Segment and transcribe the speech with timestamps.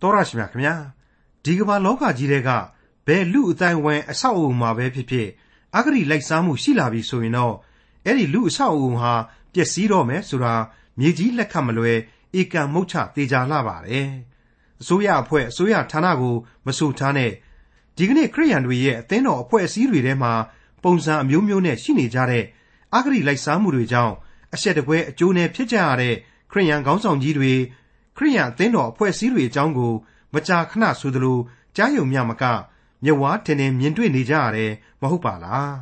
[0.00, 0.74] တော်ရရှိမြခင်ဗျာ
[1.44, 2.50] ဒီကမ္ဘာလောကကြီးတွေက
[3.06, 5.28] ဘယ်လူအတိုင်းဝိုင်းအဆောက်အုံမှာပဲဖြစ်ဖြစ်
[5.76, 7.54] အဂတိလိုက်စားမှုရှိလာပြီဆိုရင်တော့
[8.04, 9.12] အဲ့ဒီလူအဆောက်အုံဟာ
[9.52, 10.54] ပျက်စီးတော့မယ်ဆိုတာ
[10.98, 11.98] မြေကြီးလက်ခတ်မလွယ်
[12.40, 14.08] ဧကံမုတ်ချတေချာလာပါတယ်
[14.80, 16.34] အစိုးရအဖွဲ့အစိုးရဌာနကို
[16.66, 17.32] မဆိုထားနဲ့
[17.96, 20.32] ဒီကနေ့ခရိယန်တွေရဲ့အသင်းတော်အဖွဲ့အစည်းတွေထဲမှာ
[20.82, 22.44] ပုံစံအမျိုးမျိုးနဲ့ရှိနေကြတဲ့
[22.94, 24.14] အဂတိလိုက်စားမှုတွေကြောင့်
[24.54, 26.14] အဆက်တပွဲအကျိုးနဲ့ဖြစ်ကြရတဲ့
[26.52, 27.52] ခရိယန်ခေါင်းဆောင်ကြီးတွေ
[28.16, 29.92] ခရိယန်အသင်းတော်အဖွဲ့အစည်းတွေအကြောင်းကို
[30.34, 31.38] မကြာခဏဆိုသလို
[31.76, 32.44] ကြားယုံမြမက
[33.04, 35.74] မျက်ဝါးထင်ထင်မြင်တွေ့နေကြရတယ်မဟုတ်ပါလား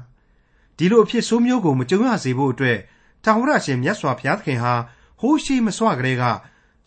[0.76, 2.78] ဒီလိုအဖြစ်ဆိုးမျိုးကိုမကြုံရစေဖို့အတွက်
[3.24, 4.74] ထာဝရရှင်မြတ်စွာဘုရားသခင်ဟာ
[5.20, 6.24] ဟိုးရှိမစွာကလေးက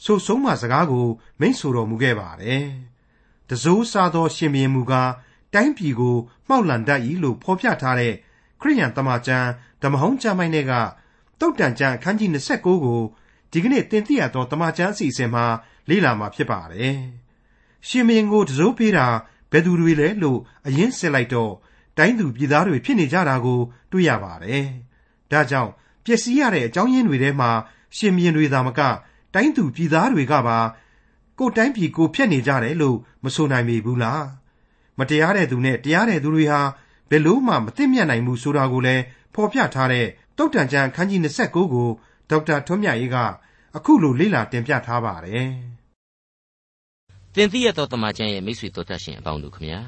[0.03, 1.07] ဆိုဆုံးမစကားကို
[1.39, 2.65] မိန့်ဆိုတော်မူခဲ့ပါတယ်
[3.49, 5.11] တစိုးစားသော ရှင်ဘုရင်မူကား
[5.53, 6.15] တိုင်းပြည်ကို
[6.47, 8.13] မှောက်လန်တတ်၏လို့ဖော်ပြထားတဲ့
[8.61, 9.47] ခရိယန်တမန်ကျမ်း
[9.81, 10.73] ဓမ္မဟောင်းကျမ်းပိုင်းတွေက
[11.39, 13.01] တုတ်တန်ကျမ်းအခန်းကြီး29ကို
[13.51, 15.45] ဒီကနေ့တင်ပြရသောတမန်ကျမ်းအစီအစဉ်မှာ
[15.89, 16.97] လေ့လာမှာဖြစ်ပါတယ်။
[17.87, 19.07] ရှင်မင်းကိုတစိုးပေးတာ
[19.51, 21.53] ဘယ်သူတွေလဲလို့အရင်စစ်လိုက်တော့
[21.97, 23.59] တိုင်းသူပြည်သားတွေဖြစ်နေကြတာကို
[23.91, 24.65] တွေ့ရပါတယ်။
[25.31, 25.71] ဒါကြောင့်
[26.05, 27.49] ပျက်စီးရတဲ့အကြောင်းရင်းတွေထဲမှာ
[27.97, 28.81] ရှင်မင်းတွေသာမက
[29.33, 30.59] တိုင်းသူပြည်သားတွေကပါ
[31.39, 34.21] ကိုတိုင်းပြည်ကိုဖျက်နေကြတယ်လို့မဆိုနိုင်ပေဘူးလား။
[34.99, 36.61] မတရားတဲ့သူနဲ့တရားတဲ့သူတွေဟာ
[37.09, 41.89] ဘယ်လို့မှမသိမြတ်နိုင်ဘူးဆိုတာကိုလည်းဖော်ပြထားတဲ့တုတ်တန်ကျမ်းခန်းကြီး29ကို
[42.29, 43.17] ဒေါက်တာထွန်းမြတ်ရေးက
[43.77, 45.47] အခုလိုလေ့လာတင်ပြထားပါတယ်။
[47.35, 49.81] တင်ပြရသောတမန်ကျမ်းရဲ့မိတ်ဆွေတို့တတ်ရှင်အပေါင်းတို့ခမညာ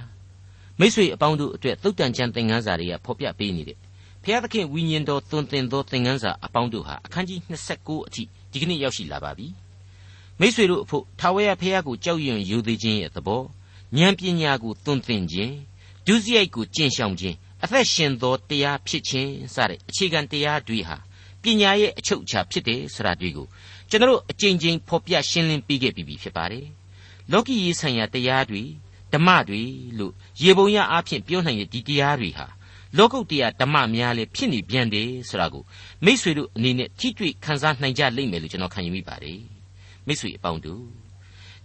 [0.79, 3.77] မိတ်ဆွေအပေါင်းတို့အတွက်တုတ်တန်ကျမ်းသင်ခန်းစာတွေကဖော်ပြပေးနေတဲ့
[4.23, 9.47] ဖျားသခင်ဝိညာဉ်တော်သွန်သင်သောသင်ခန်းစာအပေါင်းတို့ဟာအခန်းကြီး29အထိဒီကနေ့ရောက်ရှိလာပါပြီ။
[10.39, 13.43] မိတ်ဆွေတို့အဖို့ထာဝရဘုရားကိုကြောက်ရွံ့ယူသေးခြင်းရဲ့သဘော
[13.97, 15.53] ဉာဏ်ပညာကိုသွန်သင်ခြင်း
[16.07, 20.97] ဒုစရိုက်ကိုကျင့်ဆောင်ခြင်းအသက်ရှင်သောတရားဖြစ်ခြင်းစတဲ့အခြေခံတရားတွေဟာ
[21.43, 23.47] ပညာရဲ့အချုပ်အခြာဖြစ်တယ်ဆိုတာတွေကို
[23.91, 26.65] ကျွန်တော်အကြိမ်ကြိမ်ဖော်ပြရှင်းလင်းပေးခဲ့ပြီးပြီဖြစ်ပါတယ်။
[27.31, 28.63] လောကီရေးဆိုင်ရာတရားတွေ
[29.13, 29.61] ဓမ္မတွေ
[29.99, 32.47] လို့ရေပုံရအားဖြင့်ပြောနိုင်တဲ့ဒီတရားတွေဟာ
[32.97, 35.63] လောကုတ်တရားဓမ္မများလည်းဖြစ်နေပြန်တယ်ဆိုတာကို
[36.05, 39.39] မိษွေတို့အနေနဲ့ထိတွေ့ခန်းစားနိုင်ကြလိမ့်မယ်လို့ကျွန်တော်ခံယူမိပါတယ်။
[40.07, 40.83] မိษွေအပေါင်းတို့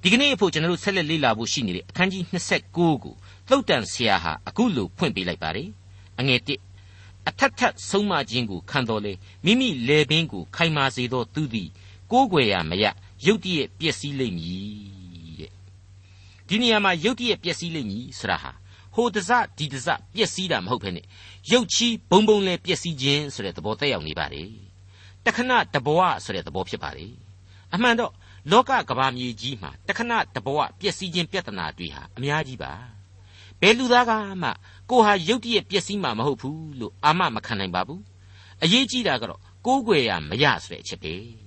[0.02, 3.14] ဒီကနေ့အဖို့ကျွန်တော်တို့ဆက်လက်လေ့လာဖို့ရှိနေတဲ့အခန်းကြီး29ကို
[3.48, 5.68] သုတ်တန်ဆရာဟာအခုလိုဖွင့်ပေးလိုက်ပါတယ်။
[6.20, 9.12] အငယ်1အထက်ထက်ဆုံးမခြင်းကိုခံတော်လေ
[9.44, 11.68] မိမိလေပင်ကိုခိုင်မာစေသောသူသည်
[12.14, 12.84] ကိုးကွယ်ရမရ
[13.26, 15.52] ရုတ်တရက်ပျက်စီးလိမ့်မည်တဲ့
[16.48, 18.52] ဒီနေရာမှာရုတ်တရက်ပျက်စီးလိမ့်မည်ဆိုတာဟာ
[18.94, 21.06] ဟိုတစဒီတစပျက်စီးတာမဟုတ်ဘဲနဲ့
[21.52, 24.44] ရုတ်ချီးဘုံဘုံလဲပျက်စီးခြင်းဆိုတဲ့သဘောတက်ရောက်နေပါလေ
[25.24, 27.06] တခဏတဘဝဆိုတဲ့သဘောဖြစ်ပါလေ
[27.74, 28.12] အမှန်တော့
[28.50, 32.72] လောကကဘာမြေကြီးမှာတခဏတဘဝပျက်စီးခြင်းပြဿနာတွေဟာအများကြီးပါ
[33.60, 34.50] ဘယ်လူသားကမှ
[34.90, 38.02] ကိုဟာရုတ်တရက်ပျက်စီးမှာမဟုတ်ဘူးလို့အာမမခံနိုင်ပါဘူး
[38.62, 41.43] အရေးကြီးတာကတော့ကိုးကွယ်ရမရဆိုတဲ့အချက်ပဲ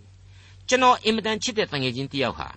[0.70, 2.48] ကျွန်တော်အင်မတန်ချစ်တဲ့တန်ငယ်ချင်းတယောက်ဟာ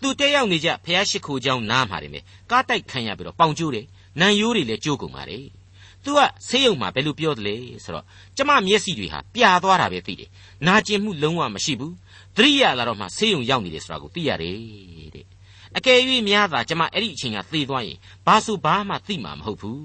[0.00, 3.86] သူတက်ရောက်နေကြဖျားရှိခိုးကြောင်းနားမှာတယ်မြေကားတိုက်ခံရပြီးတော့ပေါင်ကျိုးတယ်
[4.20, 5.44] နံရိုးတွေလည်းကျိုးကုန်ပါတယ်
[6.04, 8.04] သူကဆေးရုံမှာဘယ်လိုပြောသလဲဆိုတော့
[8.36, 10.28] ကျမမျက်စိတွေဟာပြာသွားတာပဲသိတယ်
[10.66, 11.94] နာကျင်မှုလုံးဝမရှိဘူး
[12.36, 14.56] သတိရလာတော့မှဆေးရုံရောက်နေတယ်ဆိုတာကိုသိရတယ်
[15.14, 15.26] တဲ့
[15.76, 15.98] အကယ်၍
[16.28, 19.82] များသာကျမအဲ့ဒီအချိန်ကသေသွားရင်ဘာဆိုဘာမှသိမှာမဟုတ်ဘူး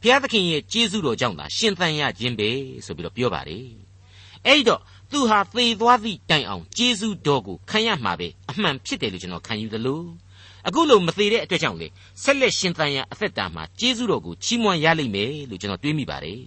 [0.00, 2.50] ဘုရားသခင်ရဲ့ကျေးဇူးတော်ကြောင့်သာရှင်သန်ရခြင်းပဲ
[2.86, 3.66] ဆိုပြီးတော့ပြောပါတယ်
[4.46, 10.02] အဲ့တော့သူဟာသေသွားသည့်တိုင်အောင်ကျေးဇူးတော်ကိုခံရမှာပဲအမှန်ဖြစ်တယ်လို့ကျွန်တော်ခံယူသလို
[10.66, 11.88] အခုလိုမသေးတဲ့အတွက်ကြောင့်လေ
[12.22, 16.40] ဆက်လက်ရှင်သန်ရအသက်တာမှာကျေးဇူးတော်ကိုချီးမွမ်းရလိမ့်မယ်လို့ကျွန်တော်တွေးမိပါတယ်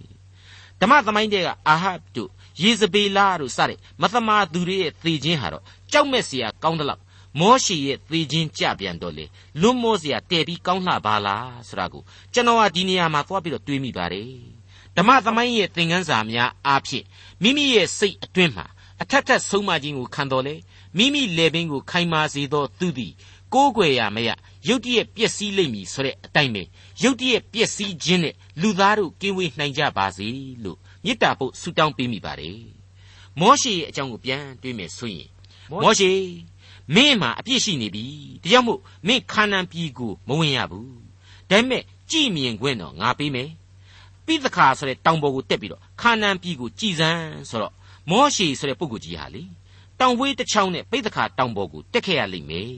[0.80, 2.30] ဓမ္မသမိုင်းတွေကအာဟပ်တို့
[2.62, 7.02] ယေဇဗေလတို့စတဲ့မသမာသူတွေရဲ့သေခြင်းဟာတော့ကြောက်မဲ့စရာကောင်းသလောက်
[7.40, 9.24] မောရှိရဲ့သေခြင်းကြပြန်တော့လေ
[9.60, 14.57] လွတ်မောစရာတည်ပြီးကောင်းလှပါလားဆိုတာကိုကျွန်တော်ကဒီနေရာမှာသွားပြီးတော့တွေးမိပါတယ်
[14.98, 17.04] ဓမ္မသမိုင်းရဲ့သင်ခန်းစာများအားဖြင့်
[17.42, 18.66] မိမိရဲ့စိတ်အတွင်းမှာ
[19.02, 20.54] အထက်ထက်ဆုံးမခြင်းကိုခံတော်လေ
[20.96, 23.12] မိမိလေပင်ကိုခိုင်မာစေသောသူသည်
[23.54, 24.30] ကိုးကွယ်ရမရ
[24.68, 26.62] ရုတ်တရက်ပျက်စီးလိမ့်မည်ဆိုတဲ့အတိုင်းပဲ
[27.02, 30.28] ရုတ်တရက်ပျက်စီးခြင်းနဲ့လူသားတို့ကင်းဝေးနိုင်ကြပါစေ
[30.64, 32.60] လို့မေတ္တာပို့ဆုတောင်းပေးမိပါတယ်
[33.40, 35.28] မောရှေရဲ့အကြောင်းကိုပြန်တွေးမယ်ဆိုရင်
[35.82, 36.10] မောရှေ
[36.94, 38.04] မင်းမှာအပြစ်ရှိနေပြီ
[38.42, 40.90] ဒါကြောင့်မို့မင်းခါနန်ပြည်ကိုမဝင်ရဘူး
[41.50, 43.50] ဒါပေမဲ့ကြည်မြင်ခွင့်တော့ငါပေးမယ်
[44.28, 47.72] ပိသခါဆိုတဲ့တောင်ပေါ်ကိုတက်ပြီးတော့ခါနန်ပြည်ကိုကြည်စမ်းဆိုတော့
[48.10, 49.42] မောရှေဆိုတဲ့ပုဂ္ဂိုလ်ကြီးဟာလေ
[50.00, 52.72] တောင်ဝေးတစ်ချောင်းနဲ့ပိသခါတောင်ပေါ်ကိုတက်ခဲ့ရလိမ့်မယ်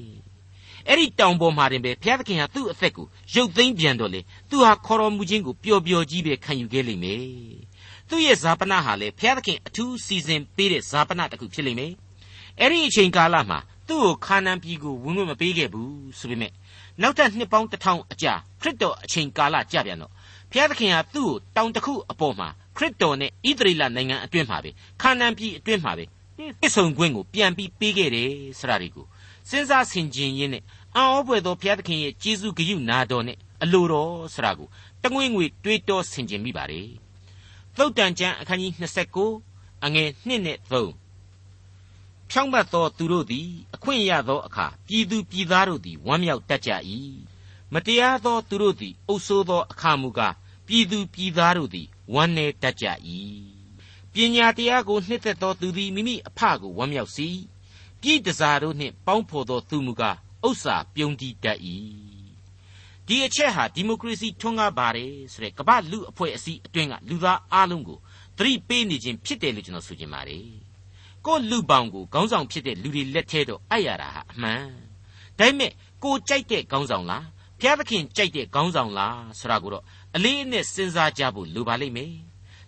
[0.88, 4.20] အဲ့ဒီတောင်ပေါ်မှာတင်ပဲဘုရားသခင်ဟာသူ့အသက်ကိုရုပ်သိမ်းပြန်တော့လေ
[4.50, 7.24] သူဟာခေါ်တော်မူခြင်းကိုပျော်ပျော်ကြီးပဲခံယူခဲ့လိမ့်မယ်
[8.08, 11.92] သူ့ရဲ့ဇာပနာဟာလေဘုရားသခင်အထူးစီစဉ်ပေးတဲ့ဇာပနာတစ်ခုဖြစ်လိမ့်မယ်
[12.60, 13.58] အဲ့ဒီအချိန်ကာလမှာ
[13.88, 16.52] သူ့ကိုခါနန်ပြည်ကိုဝင်ဝင်မပေးခဲ့ဘူးဆိုပေမဲ့
[17.02, 20.12] နောက်ထပ်နှစ်ပေါင်းတစ်ထောင်အကြာခရစ်တော်အချိန်ကာလကြာပြန်တော့
[20.52, 24.70] ဘုရားသခင်ဟာသူ့ကိုတောင်တစ်ခုအပေါ်မှာခရစ်တော်နဲ့ဣသရေလနိုင်ငံအတွင်းမှာပဲ
[25.00, 26.04] ခါနန်ပြည်အတွင်းမှာပဲ
[26.36, 29.06] ပြည့်စုံခွင့်ကိုပြန်ပြီးပေးခဲ့တယ်ဆိုတာတွေကို
[29.48, 30.62] စဉ်းစားဆင်ခြင်ရင်းနဲ့
[30.96, 34.68] အံ့ဩဖွယ်သောဘုရားသခင်ရဲ့ကျေးဇူးဂရုနာတော်နဲ့အလိုတော်ဆရာကို
[35.04, 36.88] တငွေ့ငွေတွေးတောဆင်ခြင်မိပါတယ်
[37.76, 38.72] သုတ်တန်ကျမ်းအခန်းကြီး
[39.28, 40.70] 29အငယ်1နဲ့3
[42.30, 46.70] ဖြောင့်မတ်သောသူတို့သည် အခွင့်ရသောအခါပြည်သူပြည်သားတို့သည်ဝမ်းမြောက်တတ်ကြ၏
[47.74, 50.34] မတရားသောသူတို့သည်အုပ်ဆိုးသောအခါမူကား
[50.70, 52.86] ပြည်သူပြည်သားတို့သည်ဝမ်းနည်းတတ်ကြ၏
[54.12, 57.28] ပညာတရားကိုနှစ်သက်သောသူသည်မိမိအဖကိုဝမ်းမြောက်စေ
[58.00, 61.58] ပြည်တစားတို့နှင့်ပေါင်းဖော်သောသူမူကားဥစ္စာပြုံးတည်တတ်၏
[63.06, 67.98] ဒီအချက်ဟာဒီမိုကရေစီထွန်းကားပါတယ်ဆိုတဲ့ကမ္ဘာလူအဖွဲ့အစည်းအတွင်းကလူသားအလုံးကို
[68.38, 70.46] သတိပေးနေခြင်းဖြစ်တယ်လို့ကျွန်တော်ဆိုချင်ပါတယ်
[71.26, 74.64] ကိုလူပေါင်းကိုခေါင်းဆောင်ဖြစ်တဲ့လူတွေလက်ထဲတော့အပ်ရတာဟာအမှန်
[75.38, 75.72] ဒါပေမဲ့
[76.04, 77.24] ကိုကြိုက်တဲ့ခေါင်းဆောင်လား
[77.60, 79.84] ဘုရားသခင်ကြိုက်တဲ့ခေါင်းဆောင်လားဆိုတာကိုတော့
[80.16, 82.12] အလေးအနက်စဉ်းစားကြဖို့လိုပါလိမ့်မယ်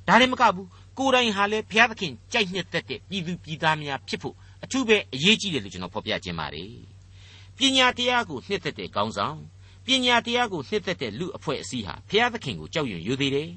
[0.08, 0.68] ဒါလည်းမကဘူး
[0.98, 4.34] ကိုယ်တိုင်ဟာလည်းဘုရားသခင်ကြိုက်နှစ်သက်တဲ့ပြည်သူပြည်သားများဖြစ်ဖို့
[4.64, 6.72] အထူးပဲအရေးကြီးတယ်လို့ကျွန်တော်ဖော်ပြခြင်းပါတယ်
[7.56, 9.38] ပညာတရားကိုနှစ်သက်တဲ့ခေါင်းဆောင်
[9.86, 13.50] ပညာတရားကိုနှစ်သက်တဲ့လူအဖွဲ့အစည်းဟာဘုရားသခင်ကိုကြောက်ရွံ့ယူသေးတယ်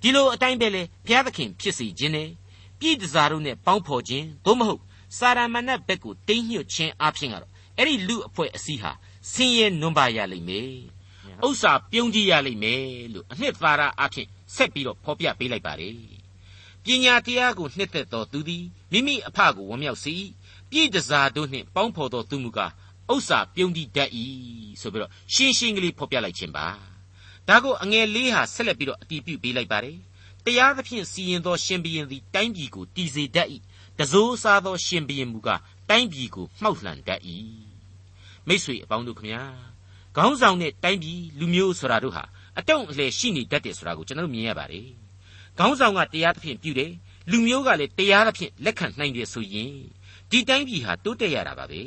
[0.00, 2.28] ဒီလိုအတိုင်းပဲလေဘုရားသခင်ဖြစ်စီခြင်းနဲ့
[2.80, 4.82] ပြည်တစားတို့နဲ့ပေါင်းဖော်ခြင်းသို့မဟုတ်
[5.18, 8.92] စာရမဏတ်ဘက်ကိုတိမ့်ညွတ်ခြင်းအပြင်ကတော့အဲ့ဒီလူအဖွဲ့အစည်းဟာ
[9.32, 10.72] ဆင်းရဲနွမ်းပါရလိမ့်မယ်
[11.46, 15.94] ဥစ္စာပြုံးကြည့်ရလိမ့်မယ်လို့အနှစ်သာရအဖြစ်ဆက်ပြီးတော့ဖော်ပြပေးလိုက်ပါတယ်
[16.84, 20.14] ပညာတရားကိုနှစ်သက်တော်သူသည်မိမိအဖကိုဝမ်းမြောက်စေ
[20.70, 22.72] ပြည်တစားတို့နှင့်ပေါင်းဖော်တော်သူမူကား
[23.12, 24.10] ဥစ္စာပြုံးတည်တတ်၏
[24.80, 26.66] ဆိုပြီးတော့ရှင်းရှင်းကလေးဖော်ပြလိုက်ခြင်းပါ
[27.48, 29.98] ဒါကိုအငယ်လေးဟာဆက်လက်ပြီးတော့အတီးပြုပေးလိုက်ပါတယ်
[30.44, 33.48] တရားသဖြင့်စီရင်သောရှင်ဘီရင်သည်တိုင်းပြည်ကိုတည်စေတတ်၏
[33.98, 37.20] တစိုးစားသောရှင်ဘီရင်မူကားတိုင်းပြည်ကိုမှောက်လှန်တတ်၏
[38.48, 39.42] မိษွေအပေါင်းတို့ခမညာ
[40.18, 42.24] ခေါင်းဆောင်တဲ့တိုင်းပြည်လူမျိုးဆိုတာတို့ဟာ
[42.58, 44.86] အတုံးအလှယ်ရှိနေတတ်တယ်ဆိုတာကိုကျွန်တော်မြင်ရပါတယ်
[45.58, 46.92] ခေါင်းဆောင်ကတရားသဖြင့်ပြုတယ်
[47.30, 49.72] လူမျိုးကလည်းတရားသဖြင့်လက်ခံနိုင်တယ်ဆိုရင်
[50.30, 51.82] ဒီတိုင်းပြည်ဟာတိုးတက်ရတာပါပဲ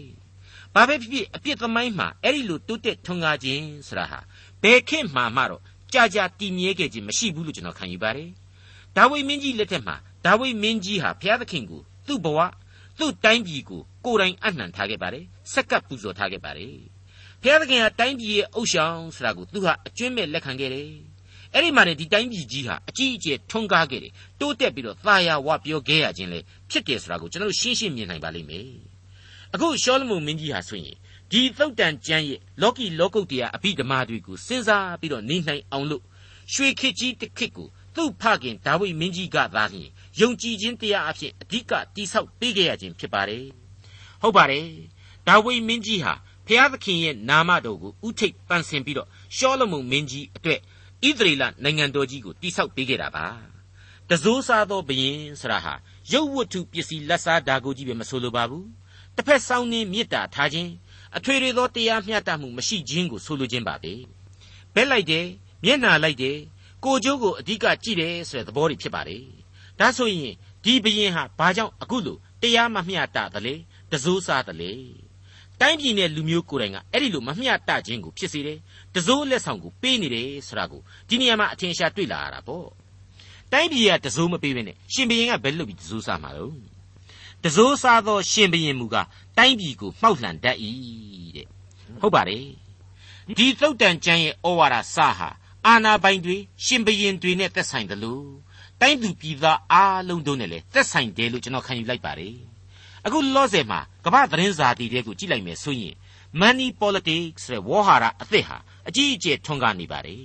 [0.74, 4.20] ဘာပဲဖြစ်ဖြစ်အပြစ်သမိုင်းမှာအဲ့ဒီလိုတိုးတက်ထွန်းကားခြင်းဆိုတာဟာ
[4.64, 5.62] ဘယ်ခေတ်မှမှတော့
[5.94, 8.30] ကြာကြာတည်မြဲခဲ့ခြင်းမရှိဘူးလို့ကျွန်တော်ခံယူပါတယ်
[8.98, 9.96] ဒါဝိမင်းကြီးလက်ထက်မှာ
[10.26, 12.40] ဒါဝိမင်းကြီးဟာဘုရားသခင်ကိုသူ့ဘဝ
[13.00, 16.76] သူ့တိုင်းပြည်ကိုကိုယ်တိုင်အနှံထားခဲ့ပါတယ်စက္ကပ်ပူဇော်ထားခဲ့ပါတယ်
[17.44, 20.88] ဘုရားသခင်ဟာတိုင်းပြည်ရဲ့အုပ်ဆောင်ဆိုတာကိုသူဟာအကျွင့်မဲ့လက်ခံခဲ့တယ်
[21.54, 26.40] အဲ့ဒီမှာနေဒီတိုင်းပြည်ကြီးဟာအကြီးအကျယ်ထွန်းကားခဲ့တယ်တိုးတက်ပြီးတော့သာယာဝပြောခဲ့ရခြင်းလေ
[26.70, 28.68] ဖြစ်တယ်ဆိုတာကိုကျွန်တော်ရှင်းရှင်းမြင်နိုင်ပါလိမ့်မယ်
[29.54, 30.98] အခုရှောလမုန်မင်းကြီးဟာဆိုရင်
[31.32, 36.04] ဒီသုတ်တန်ကျမ်းရဲ့လောကီလောကုတ်တရားအဘိဓမ္မာတွေကိုစဉ်းစားပြီးတော့နေနိုင်အောင်လို့
[36.54, 39.90] ရွှေခေတ်ကြီးတစ်ခေတ်ကိုသူ့ဖခင်ဒါဝိမင်းကြီးကသာလျှင်
[40.20, 43.46] ယုံကြည်ခြင်းတရားအဖြစ်အဓိကတိဆောက်ပေးခဲ့ရခြင်းဖြစ်ပါတယ်
[44.22, 44.68] ဟုတ်ပါတယ်
[45.28, 46.14] ဒါဝိမင်းကြီးဟာ
[46.48, 49.08] ဖျားသခင်ရဲ့နာမတော်ကိုဥထိတ်ပန်ဆင်ပြီးတော့
[49.38, 50.60] ရှောလမုန်မင်းကြီးအတွက်
[51.08, 53.26] ဣသရေလနိုင်ငံတော်ကြီးကိုတိဆောက်ပေးခဲ့တာပါ
[54.10, 55.74] တစိုးစားသောဘုရင်ဆရာဟာ
[56.12, 58.68] ရုပ်ဝတ္ထုပစ္စည်းလက်စားဓာကိုကြီးပဲမဆိုလိုပါဘူး
[59.16, 60.72] တစ်ဖက်ဆောင်နေမေတ္တာထားခြင်း
[61.18, 63.94] အထွေထွေသောတရားမျှတမှုမရှိခြင်းကိုဆိုလိုခြင်းပါပဲ
[64.74, 65.28] ဘက်လိုက်တယ်
[65.66, 66.38] မျက်နာလိုက်တယ်
[66.86, 69.24] ကိုကျိုးကိုအဓိကကြည့်တယ်ဆိုတဲ့သဘောတွေဖြစ်ပါတယ်
[69.80, 73.56] ဒါဆိုရင်ဒီဘရင်ဟာဘာကြောင့်အခုလိုတရားမမျှတသလဲ
[73.92, 74.72] တစိုးစားသလဲ
[75.62, 78.58] တိုင်းပြည်နဲ့လူမျိုးကိုယ်တိုင်ကအဲ့ဒီလိုမမျှတခြင်းကိုဖြစ်စေတယ်
[78.96, 82.68] တစိုးလက်ဆောင်ကိုပေးနေတယ်ဆိုတာကိုဒီနေရာမှာအထင်ရှားတွေ့လာရတာပေါ့
[83.52, 86.54] တိုင်းပြည်ကတစိုးမပေးဘဲနဲ့ရှင်ဘရင်ကဘယ်လုပ်ပြီးတစိုးစားမှာတော့
[87.44, 90.58] တစိုးစားသောရှင်ဘရင်မူကားတိုင်းပြည်ကိုမှောက်လှန်တတ်၏
[91.36, 91.48] တဲ့
[92.02, 92.46] ဟုတ်ပါတယ်
[93.38, 95.30] ဒီသုတ်တန်ကျမ်းရဲ့ဩဝါဒစဟာ
[95.66, 96.36] အာနာပိုင်တွေ
[96.66, 98.28] ရှင်ဘရင်တွေနဲ့သက်ဆိုင်တယ်လို့
[98.82, 102.51] တိုင်းသူပြည်သားအားလုံးတို့နဲ့လည်းသက်ဆိုင်တယ်လို့ကျွန်တော်ခံယူလိုက်ပါတယ်
[103.07, 105.95] အခုလောဆယ်မှာကမ္ဘာသတင်းစာတီတွေကိုကြည့်လိုက်မယ်ဆိုရင်
[106.41, 108.57] money politics ဆိုတဲ့ဝေါ်ဟာရအသစ်ဟာ
[108.89, 110.25] အကြီးအကျယ်ထွန်းကားနေပါတယ်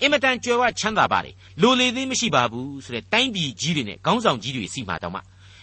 [0.00, 5.20] အင်မတန်ကြွယ်ဝချမ်းသာပါတယ်လိုလေသေးမရှိပါဘူးဆိုတဲ့တိုင်းပြည်ကြီးတွေနဲ့ခေါင်းဆောင်ကြီးတွေစီမှာတောင်မှ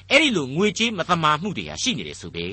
[0.10, 2.46] အဲ့ဒီလိုငွေကြေးမသမာမှုတွေဟာရှိနေတယ်ဆိုပဲ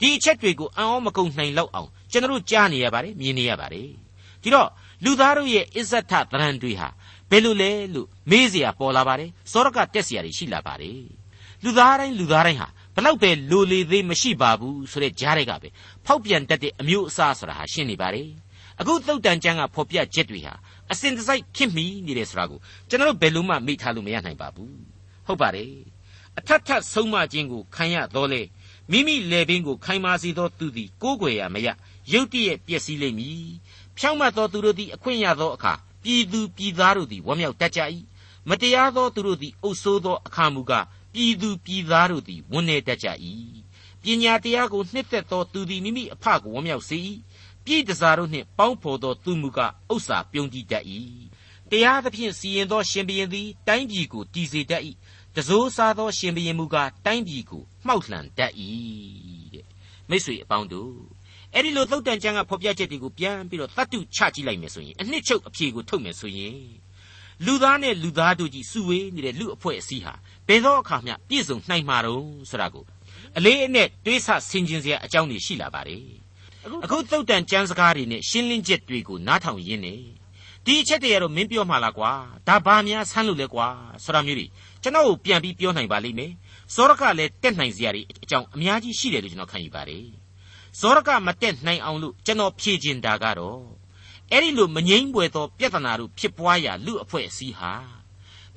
[0.00, 3.88] ဒီအချက်တွေကိုအံ့ဩမကုန်နိုင်လောက်အောင်ကျွန်တော်တို့ကြားနေရပါတယ်မြင်နေရပါတယ်
[4.42, 4.68] ဒီတော့
[5.04, 6.88] လူသားတို့ရဲ့အစ္ဆထသရံတွေဟာ
[7.30, 11.00] ဘယ်လိုလဲလို့မေးเสียပေါ်လာပါတယ်စောရကတက်เสียတွေရှိလာပါတယ်
[11.64, 15.69] လူသားတိုင်းလူသားတိုင်းဟာ ဘလောက်ပဲလိုလေသေးမရှိပါဘူးဆိုတဲ့ကြားတွေကပဲ
[16.05, 18.29] ဖောက်ပြန်တတ်တဲ့အမျိုးအစားဆိုတာဟာရှင်းနေပါတယ်
[18.79, 20.53] အခုသုတ်တန်ကျမ်းကဖော်ပြချက်တွေဟာ
[20.91, 24.77] အစဉ်တစိုက်ဖြစ်မိနေတယ်ဆိုတာကိုကျွန်တော်တို့ဘယ်လို့မှမေ့ထားလို့မရနိုင်ပါဘူး
[25.25, 25.71] ဟုတ်ပါတယ်
[26.37, 28.41] အထက်ထပ်ဆုံးမခြင်းကိုခံရတော့လေ
[28.91, 31.67] မိမိလေပင်ကိုခိုင်မာစေသောသူသည်ကိုးကွယ်ရမရ
[32.13, 33.47] ရုတ်တရက်ပျက်စီးလိမ့်မည်
[33.97, 35.73] ဖြောင့်မတ်သောသူတို့သည်အခွင့်ရသောအခါ
[36.03, 37.81] ပြည်သူပြည်သားတို့သည်ဝမ်းမြောက်တတ်ကြ၏
[38.49, 40.85] မတရားသောသူတို့သည်အုပ်ဆိုးသောအခါမူကား
[41.17, 43.07] ပြည်သူပြည်သားတို့သည်ဝန်းနေတတ်ကြ၏
[44.01, 46.99] ပညာတရားကိုနှစ်သက်သောသူသည်မိမိအဖကိုဝမ်းမြောက်စေ၏
[47.65, 50.85] ပြည်တစားတို့နှင့်ပေါင်းဖော်သောသူမူကားဥစ္စာပြုံးကြည့်တတ်၏
[51.71, 54.83] တရားသဖြင့်စီရင်သောရှင်ဘုရင်သည်တိုင်းပြည်ကိုတည်စေတတ်၏
[55.35, 58.53] တစိုးစားသောရှင်ဘုရင်မူကားတိုင်းပြည်ကိုမှောက်လှန်တတ်၏
[59.53, 59.65] တဲ့
[60.09, 60.95] မိတ်ဆွေအပေါင်းတို့
[61.53, 66.57] အဲ့ဒီလိုသုတ်တန်ကျမ်းကဖော်ပြချက်တွေကိုပြန်ပြီးတော့သတ္တုချကြည့်လိုက်မယ်ဆိုရင်အနှစ်ချုပ်အဖြေကိုထုတ်မယ်ဆိုရင်
[67.45, 70.13] လူသားနဲ့လူသားတို့ကြီးစုဝေးနေတဲ့လူအဖွဲ့အစည်းဟာ
[70.47, 72.85] ဘယ်တော့အခါမှပြည့်စုံနိုင်မှာတော့ဆိုတာကို
[73.37, 76.05] အလေးအနက်တွေးဆဆင်ခြင်စရာအကြောင်းတွေရှိလာပါတယ်
[76.83, 79.95] အခုသုတ်တန်ကျမ်းစကားတွေနဲ့ရှင်းလင်းချက်တွေကိုနားထောင်ရင်းနေ
[80.65, 82.11] ဒီအချက်တွေကတော့မင်းပြောမှလားကွာ
[82.47, 83.67] ဒါဘာများဆန်းလို့လဲကွာ
[84.03, 84.47] ဆိုတာမျိုးတွေ
[84.81, 86.31] ကျွန်တော်ကိုပြန်ပြီးပြောနိုင်ပါလိမ့်မယ်
[86.73, 90.05] စောရကလည်းတက်နိုင်စရာတွေအကြောင်းအများကြီးရှိတယ်လို့ကျွန်တော်ခံယူပါတယ်
[90.79, 93.61] ဇောရကမတက်နိုင်အောင်လို့ကျွန်တော်ဖြေချင်တာကတော့
[94.31, 97.73] အဲ့ဒီလိုမငိမ့်ပွေသောပြဿနာတို့ဖြစ်ပွားရာလူအဖွဲ့အစည်းဟာ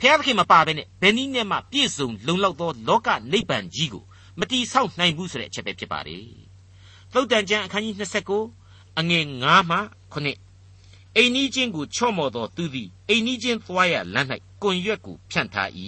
[0.00, 4.04] ဖျားသခင်မပါဘဲနဲ့ဘယ်နည်းနဲ့မှပြည့်စုံလုံလောက်သောလောကနိဗ္ဗာန်ကြီးကို
[4.38, 6.25] မတီးဆောက်နိုင်ဘူးဆိုတဲ့အချက်ပဲဖြစ်ပါတယ်
[7.12, 7.97] သုတ်တန်ကျမ်းအခန်းကြီး
[8.47, 9.78] 29အငယ်9မှ
[10.14, 14.28] 9အိမ်နီးချင်းကိုချော့မော်သောသူသည်အိမ်နီးချင်းသွားရလမ်း၌
[14.62, 15.71] ကွန်ရွက်ကိုဖြန့်ထား၏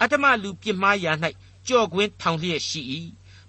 [0.00, 1.12] အတ္တမလူပြစ်မှားရာ၌
[1.68, 2.80] ကြော့ကွင်းထောင်လျက်ရှိ၏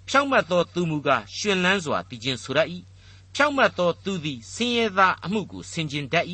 [0.08, 2.60] ဖြောင့်မတ်သောသူမူကားရှင်လန်းစွာတည်ခြင်းဆိုရ၏
[3.36, 6.26] ဖြောင့်မတ်သောသူသည်ဆင်းရဲသားအမှုကိုဆင်ခြင်တတ်၏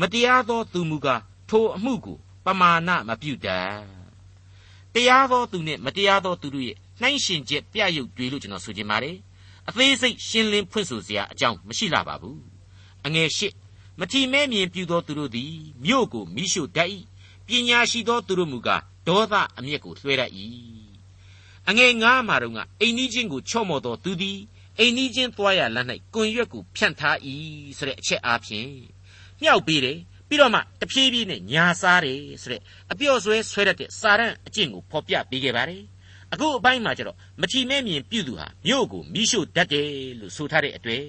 [0.00, 3.70] မတရားသောသူမူကားထိုအမှုကို ပမာဏမပြုတတ်
[4.94, 9.16] တရားသောသူနှင့်မတရားသောသူတို့ရဲ့နှိုင်းရှင်ချက်ပြရုပ်တွေလို့ကျွန်တော်ဆိုချင်ပါတယ်
[9.68, 12.40] အသေးစိတ်ရှင်းလင်းဖွင့်ဆိုစရာအကြောင်းမရှိလာပါဘူး
[13.06, 13.48] အငယ်ရှိ
[13.98, 15.52] မထီမဲ့မြင်ပြုသောသူတို့သည်
[15.84, 16.90] မြို့ကိုမိရှို့တတ်၏
[17.46, 20.30] ပညာရှိသောသူတို့မူကားဒေါသအမျက်ကိုလွှဲတတ်၏
[21.68, 24.38] အငယ်ငါးမှာတော့ကအိမ်နီးချင်းကိုချော့မော်တော်သူသည်
[24.78, 27.16] အိမ်နီးချင်းသွားရလမ်း၌ကွန်ရွက်ကိုဖြန့်ထား၏
[27.78, 28.70] ဆိုတဲ့အချက်အားဖြင့်
[29.42, 32.60] မြောက်ပေးတယ် ပြီးတော့မှတဖြည်းဖြည်းနဲ့ညာစားတယ်ဆိုတဲ့
[32.92, 35.82] အပြော့ဆွဲဆွဲတတ်တဲ့စာရန်အကျင့်ကိုဖော်ပြပေးခဲ့ပါတယ်
[36.32, 39.90] အခုအပိုင်းမှာကျတော့မချီမဲ့မြင်ပြုသူဟာမြို့ကိုမိရှို့တတ်တယ်
[40.20, 41.04] လို့ဆိုထားတဲ့အတွေ့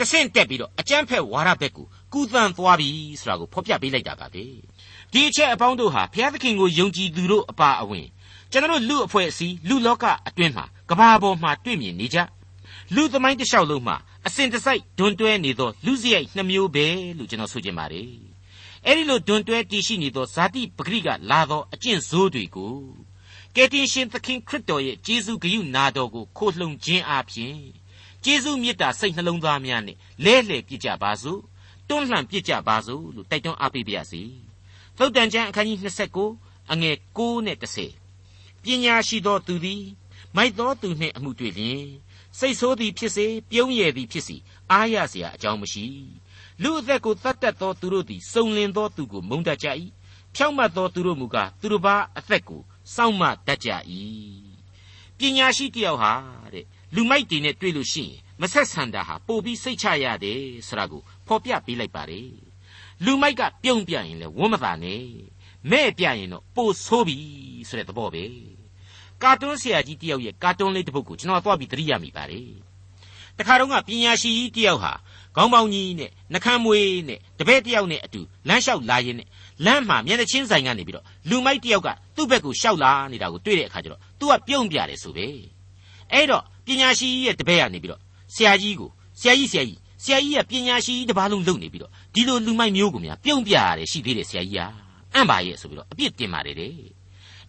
[0.00, 2.88] တဆင့်တက်ပြီးတော့အကျန်းဖက်ဝါရဘက်ကိုကူးသန်းသွားပြီ
[3.20, 4.44] ဆိုတာကိုဖော်ပြပေးလိုက်တာပါပဲ
[5.12, 8.06] ဒီအချက်အပေါင်းတို့ဟာဘုရားသခင်ကိုယုံကြည်သူတို့အပါအဝင်
[8.52, 12.18] ကျွန်တော်လူအဖွဲ့အစည်းလူလောကအတွင်းမှာကဘာပေါ်မှာတွေ့မြင်နေကြ
[12.94, 16.86] လူသမိုင်းတစ်လျှောက်လုံးမှာအစဉ်တစိုက်ဒွန်တွဲနေသောလူစရိုက်နှမျိုးပဲ
[17.18, 18.27] လို့ကျွန်တော်ဆိုချင်ပါတယ်
[18.87, 22.77] အဲ့ဒီလိုဒွန်တွဲတည်ရှိနေသောဇာတိပဂရိကလာသောအကျင့်ဆိုးတွေကို
[23.55, 27.57] ကယ်တင်ရှင်သခင်ခရစ်တော်ရဲ့ဂျေဇုဂရုနာတော်ကိုခိုလှုံခြင်းအပြင်
[28.23, 31.41] ဂျေဇုမေတ္တာစိတ်နှလုံးသားများနဲ့လဲလှယ်ပြစ်ကြပါစို့
[31.89, 34.23] တွန်းလှန်ပြစ်ကြပါစို့လို့တိုက်တွန်းအားပေးပါရစေ
[34.97, 35.79] သုတ်တန်ကျမ်းအခန်းကြီး
[36.25, 37.57] 29အငယ်6နဲ့
[38.11, 39.83] 10ပညာရှိသောသူသည်
[40.35, 41.85] မိုက်သောသူနှင့်အမှုတွေ့လျင်
[42.39, 44.35] စိတ်ဆိုးသည်ဖြစ်စေပြုံးရည်သည်ဖြစ်စေ
[44.71, 45.85] အားရเสียအကြောင်းမရှိ
[46.62, 49.68] လူအသက်ကိုတတ်တတ်သောသူတို့သည်စုံလင်သောသူကိုမုန်းတတ်ကြ၏
[50.34, 52.60] ဖြောင့်မတ်သောသူတို့မူကားသူတို့ဘာအသက်ကို
[52.94, 53.68] စောင့်မတတ်ကြ၏
[55.18, 56.12] ပညာရှိတယောက်ဟာ
[56.54, 62.30] တဲ့လူမိုက်တွေနဲ့တွေ့လို့ရှိရင်မဆက်ဆံတာဟာပို့ပြီးစိတ်ချရတယ်ဆိုတာကိုဖော်ပြပေးလိုက်ပါတယ်
[63.04, 65.04] လူမိုက်ကပြုံးပြရင်လည်းဝမ်းမသာနဲ့
[65.70, 67.18] မဲ့ပြရင်တော့ပိုဆိုးပြီ
[67.68, 68.24] ဆိုတဲ့သဘောပဲ
[69.22, 72.50] ကာတွန်းဆရာကြီးတယောက်ရဲ့ကာတွန်းလေးတစ်ပုဒ်ကိုကျွန်တော်သွားပြီးသတိရမိပါတယ်
[73.38, 74.92] တခါတော့ကပညာရှိကြီးတယောက်ဟာ
[75.38, 79.28] ခေါင်းပေါင်းကြီးနဲ့နှကမ်းမွေးနဲ့တပည့်တယောက်နဲ့အတူလမ်းလျှောက်လာရင်းနဲ့
[79.64, 85.26] လမ်းမှာမျက်နှာချင်းဆိုင်ကနေပြီးတော့လူမိုက်တယောက်ကသူ့ဘက်ကိုရှောက်လာနေတာကိုတွေ့တဲ့အခါကျတော့သူကပြုံးပြတယ်ဆိုပဲ
[86.12, 88.00] အဲ့တော့ပညာရှိကြီးရဲ့တပည့်ကနေပြီးတော့
[88.34, 88.90] ဆရာကြီးကို
[89.20, 94.62] ဆရာကြီးဆရာကြီးဆရာကြီးကပညာရှိကြီးတစ်ပါးလုံးလုပ်နေပြီးတော့ဒီလိုလူမိုက်မျိုးကိုများပြုံးပြရတယ်ရှိသေးတယ်ဆရာကြီးက
[95.14, 96.70] အံ့ပါရဲ့ဆိုပြီးတော့အပြစ်တင်ပါတယ်တဲ့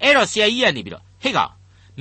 [0.02, 1.52] အဲ့တော့ဆရာကြီးကနေပြီးတော့ဟေ့ကောင်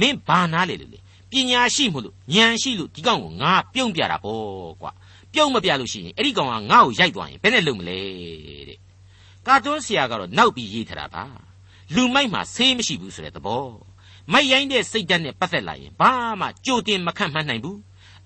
[0.00, 0.98] မင်းဘာနာလေလေ
[1.30, 4.92] ပညာရှိမို့လို့ဉာဏ်ရှိလို့ဒီကောင်ကိုငါပြုံးပြတာပေါ့ကွာ
[5.34, 7.98] ပြုံးမပြလို့ရှိရင်အဲ့ဒီကောင်ကငါ့ကိုရိုက်သွားရင်ဘယ်နဲ့လုပ်မလဲ
[8.68, 8.78] တဲ့
[9.46, 11.24] ကာတွန်းဆရာကတော့နောက်ပြီးရေးထားတာပါ
[11.94, 13.66] လူမိုက်မှာဆေးမရှိဘူးဆိုတဲ့သဘော
[14.32, 17.78] မိုက်ရိုင်းတဲ့စိတ်ဓာတ်နဲ့ပတ်သက်လာရင်ဘာမှကြိုတင်မခန့်မှန်းနိုင်ဘူး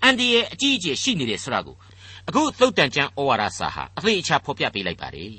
[0.02, 1.76] အန်ဒီရဲ့အကြီးအကျယ်ရှိနေတယ်ဆိုတာကို
[2.28, 5.34] အခုသုတ်တန်ကျမ်းဩဝါဒစာဟာအသေးအချာဖော်ပြပေးလိုက်ပါတယ်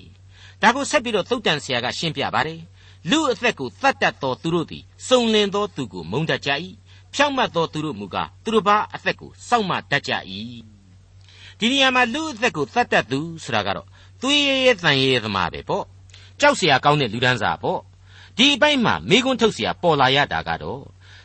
[0.61, 2.61] ဒါကိုဆက်ပြီးတော့သုတ်တန်ဆရာကရှင်းပြပါတယ်
[3.09, 6.49] လူအသက်ကိုတတ်တတ်သောသူတို့သည်စုံလင်သောသူကိုမုန်းတတ်ကြ၏
[7.13, 10.11] ဖြောင့်မတ်သောသူတို့မူကားသူတို့ဘာအသက်ကိုစောင့်မတတ်ကြ၏
[11.62, 13.86] ဒီနေရာမှာလူအသက်ကိုတတ်တတ်သူဆိုတာကတော့
[14.22, 15.84] သွေးရဲရဲတန်ရဲသမားပဲပေါ့
[16.40, 17.80] ကြောက်เสียကောင်းတဲ့လူဒန်းစားပေါ့
[18.36, 20.82] ဒီအပိုင်းမှာမိကွန်းထုတ်เสียပေါ်လာရတာကတော့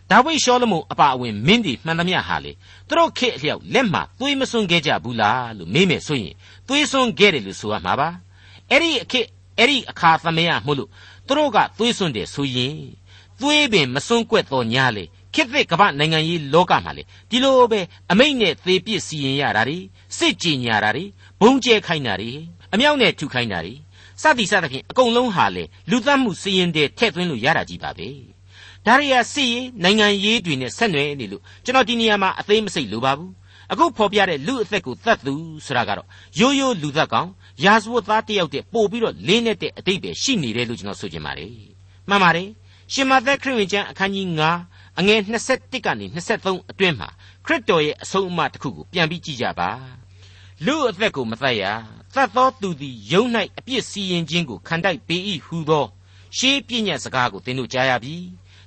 [0.10, 2.52] ဒါဝိရှောလမုန်အပါအဝင်မင်းဒီမှန်သမျှဟာလေ
[2.88, 6.36] သူတို့ခေအလျောက်လက်မှာသွေးမစွန်းခဲ့ကြဘူးလားလို့မေးမယ်ဆိုရင်
[6.68, 8.10] သွေးစွန်းခဲ့တယ်လို့ဆိုရမှာပါ
[8.70, 10.90] အဲ့ဒီအခက်အဲ့ဒီအခါသမယမို့လို့
[11.28, 12.76] သူတို့ကသွေးစွန်းတယ်ဆိုရင်
[13.42, 17.81] သွေးပင်မစွန်းကွက်တော်ညာလေ ခေတ်သစ်ကမ္ဘာနိုင်ငံရေးလောကမှာလေဒီလိုပဲ
[18.13, 19.79] အမိတ်နဲ့သေပစ်စီရင်ရတာတွေ
[20.19, 21.05] စစ်ကြင်ညာတာတွေ
[21.41, 22.33] ဘုံကျဲခိုင်းတာတွေ
[22.73, 23.75] အမြောက်နဲ့ထုခိုင်းတာတွေ
[24.23, 28.09] စသည်စသဖြင့်အကုန်လုံးဟာလေလူသတ်မှုစီရင်တဲ့ထည့်သွင်းလို့ရတာကြီးပါပဲ
[28.87, 33.33] ဒါရီယာစစ်ရေးနိုင်ငံရေးတွေနဲ့ဆက်နွယ်နေလို့ကျွန်တော်ဒီနေရာမှာအသေးမစိတ်လိုပါဘူး
[33.73, 35.35] အခုဖော်ပြတဲ့လူအသက်ကိုသတ်သူ
[35.67, 36.07] ဆိုတာကတော့
[36.41, 37.29] ရိုးရိုးလူသက်ကောင်
[37.65, 41.53] ရာဇဝတ်သားတယောက်တည်းပို့ပြီးတော့လင်းနေတဲ့အတိတ်ပဲရှိနေတယ်လို့ကျွန်တော်ဆိုချင်ပါတယ်
[42.09, 42.49] မှန်ပါတယ်
[42.93, 45.21] ရှင်မသက်ခရစ်ဝင်ကျမ်းအခန်းကြီး9 အငယ်
[45.53, 47.09] 21ကနေ23အတွင်းမှာ
[47.47, 49.71] ခရစ်တော်ရဲ့အဆုံးအမတစ်ခုကိုပြန်ပြီးကြည့်ကြပါ
[50.67, 51.65] လူအသက်ကိုမတတ်ရ
[52.15, 53.25] သတ်သောသူသည်ယုံ၌
[53.59, 55.87] အပြစ်စီရင်ခြင်းကိုခံတိုက်ပေ၏ဟူသော
[56.37, 58.17] ရှေးပြည့်ညတ်စကားကိုသင်တို့ကြားရပြီ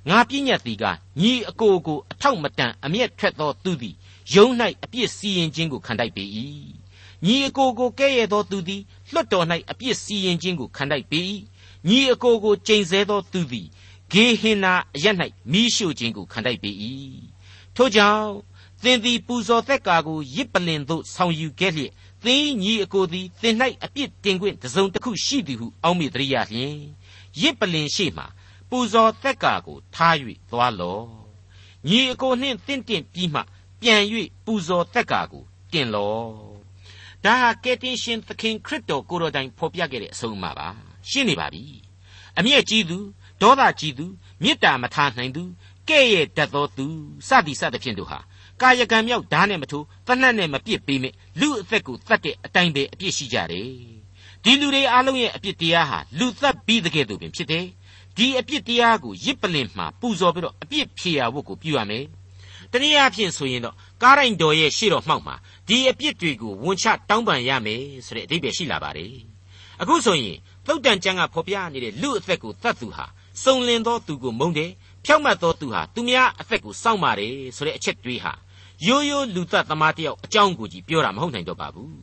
[0.08, 0.84] ငါပြည့်ညတ်သည်က
[1.20, 3.94] ညီအကိုကိုအထောက်မတန်အမျက်ထွက်သောသူသည်
[4.34, 4.46] ယုံ၌
[4.84, 6.24] အပြစ်စီရင်ခြင်းကိုခံတိုက်ပေ၏
[7.26, 11.20] ညီအကိုကိုကဲ့ရဲ့သောသူသည်လွတ်တော်၌အပြစ်စီရင်ခြင်းကိုခံတိုက်ပေ၏
[11.88, 13.68] ညီအကိုကိုကျိန်ဆဲသောသူသည်
[14.12, 15.06] ဂေဟင်နာအရ၌
[15.52, 16.70] မိရှုခြင်းကိုခံတိုက်ပေ၏
[17.76, 18.28] ထို့ကြောင့်
[18.82, 21.92] သင်သည်ပူဇော်သက်ကာကိုရစ်ပလင်သို့ဆောင်ယူခဲ့လျက်
[22.24, 26.76] သင်ညီအကိုသည်သင်၌အပြစ်တင်ခွင့်တစုံတစ်ခုရှိသည်ဟုအောက်မေ့တရိယလျင်
[27.40, 28.24] ရစ်ပလင်ရှိမှ
[28.70, 30.14] ပူဇော်သက်ကာကိုထား၍
[30.50, 31.06] သွားလော့
[31.88, 33.40] ညီအကိုနှင့်တင့်တင့်ပြီးမှ
[33.80, 34.02] ပြန်၍
[34.44, 36.28] ပူဇော်သက်ကာကိုတင်လော့
[37.24, 40.68] ဒါဟာကယ်တင်ရှင်သခင်ခရစ်တော်ကိုယ်တော်တိုင်ဖော်ပြခဲ့တဲ့အဆုံးအမပါ
[41.10, 41.64] ရှင်းနေပါပြီ
[42.38, 42.98] အမျက်ကြီးသူ
[43.42, 44.06] ဒေါသကြီးသူ
[44.42, 45.42] မေတ္တာမထားနိုင်သူ
[45.88, 46.86] ကဲ့ရဲ့တတ်သောသူ
[47.28, 48.18] စသည်စသဖြင့်တို့ဟာ
[48.60, 53.68] ကာယကံမြောက်ဓာတ်နဲ့မထိုးတနတ်နဲ့မပြစ်ပေးမဲ့လူအသက်ကိုတတ်တဲ့အတိုင်းပဲအပြစ်ရှိကြတယ်
[54.44, 57.66] ဒီလူတွေအားလုံးရဲ့အပြစ်တရားဟာလူသက်ပြီးတဲ့ကဲ့သို့ပင်ဖြစ်တယ်
[58.16, 62.04] ဒီအပြစ်တရားကိုရစ်ပလင်မှာပူဇော်ပြီးတော့အပြစ်ဖြေရဖို့ကိုပြုရမယ်
[62.72, 65.34] တနည်းအားဖြင့်ဆိုရင်တော့ကားရိုင်တော်ရဲ့ရှေ့တော်မှောက်မှာ
[65.68, 69.14] ဒီအပြစ်တွေကိုဝန်ချတောင်းပန်ရမယ်ဆိုတဲ့အဓိပ္ပာယ်ရှိလာပါတယ်
[69.80, 73.06] အခုဆိုရင်သုတ်တန်ကျမ်းကဖော်ပြနေတဲ့လူအသက်ကိုသတ်သူဟာ
[73.42, 74.70] စုံလင်သောသူကိုမုန်းတယ်
[75.04, 78.32] ဖြောက်မတ်သောသူဟာသူများအသက်ကိုစောင့်ပါတယ်ဆိုတဲ့အချက်တွေးဟာ
[78.86, 81.96] ရိုးရိုးလူသက်သမားတယောက်အကြောင်းကိုကြီးပြောတာမဟုတ်နိုင်တော့ပါဘူး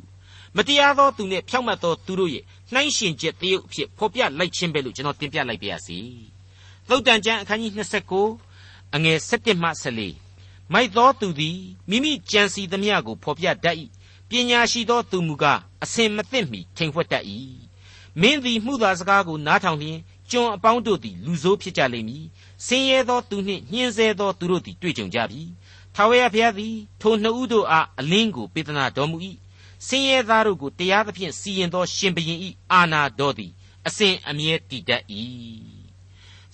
[0.55, 2.43] မတရားသောသူနဲ့ဖြောက်မတ်သောသူတို့ရဲ့
[2.73, 5.99] နှိုင်းရှင်ချက်တရုပ်အဖြစ်ဖော်ပြလိုက်ခြင်းပဲလို့ကျွန်တော်တင်ပြလိုက်ပါရစေ
[6.89, 7.71] သုတ်တန်ကျမ်းအခန်းကြီး
[8.33, 9.69] 29အငယ်7မှ
[10.21, 11.57] 14မိုက်သောသူသည်
[11.89, 13.75] မိမိကြံစီသမျှကိုဖော်ပြတတ်၏
[14.29, 17.23] ပညာရှိသောသူမူကားအစင်မသိမီထိန်ဖွက်တတ်၏
[18.21, 19.99] မင်းသည်မှုသာစကားကိုနားထောင်လျင်
[20.31, 22.25] ကျွန်အပေါင်းတို့သည်လူဆိုးဖြစ်ကြလိမ့်မည်
[22.65, 25.41] ဆင်းရဲသောသူနှင့်ညှင်းဆဲသောသူတို့သည်တွေ့ကြုံကြပြီ
[25.95, 29.17] ထာဝရဘုရားသည်ထိုနှစ်ဦးတို့အားအလင်းကိုပေးသနာတော်မူ၏
[29.87, 32.39] ဆင်းရဲသားတို့ကိုတရားသဖြင့်စီရင်သောရှင်ဘုရင်၏
[32.71, 33.51] အာဏာတော်သည်
[33.87, 35.03] အစဉ်အမြဲတည်တတ်၏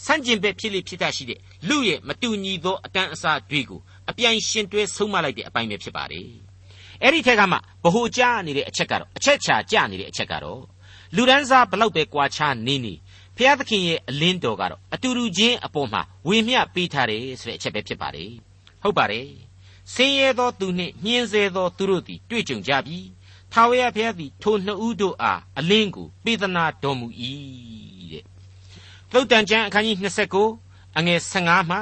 [0.06, 6.30] ဆန့်ကျင်ဘက်ဖြစ်လိဖြစ်တတ်ရှိတဲ့လူရဲ့မတူညီသောအတန်းအစားတွေကိုအပြိုင်ရှင်တွဲဆုံးမလိုက်တဲ့အပိုင်းပဲဖြစ်ပါတယ်
[7.02, 10.62] အဲ့ဒီထက်ကမှဗဟိုကျနေတဲ့အချက်ကတော့အချက်ချာကျနေတဲ့အချက်ကတော့
[11.16, 12.94] လူဒန်းစားဘလောက်ပဲကွာခြားနေနေ
[13.38, 18.32] ဖျားသခင်ရဲ့အလင်းတော်ကတော့အတူတူချင်းအပေါ်မှာဝေမျှပေးထားတယ်ဆိုတဲ့အချက်ပဲဖြစ်ပါတယ်
[18.82, 19.28] ဟုတ်ပါတယ်
[19.94, 23.00] ဆင်းရဲသောသူနှင့်ညှင်းဆဲသောသူတို့သည်တွေ့ကြုံကြပြီ
[23.52, 27.08] ထာဝရဘုရားသည်ထိုနှစ်ဦးတို့အားအလင်းကိုပေးသနာတော်မူ၏
[28.12, 28.24] တဲ့
[29.12, 29.98] သုတ်တန်ကျမ်းအခန်းကြီး
[30.48, 31.78] 29အငယ်15မှ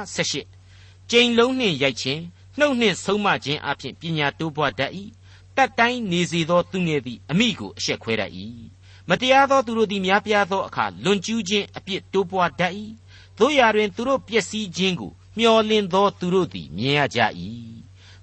[0.56, 2.22] 18ကျိန်လုံးနှင့်ရိုက်ခြင်း
[2.58, 4.92] နှုတ်နှင့်ဆုံးမခြင်းအပြင်ပညာတိုးပွားတတ်၏
[5.56, 8.32] တတ်တိုင်းနေစေသောသူငယ်သည်အမိကိုအရှက်ခွဲတတ်၏
[9.08, 12.72] မတရားသောသူတို့သည်များပြားသောအခါလွန်ကျူးခြင်းအပြစ်တိုးပွားတတ်၏
[13.38, 17.20] တို့ရာတွင်သူတို့ပျက်စီးခြင်းကိုမျှော်လင့်သောသူတို့သည်မြင်ရကြ၏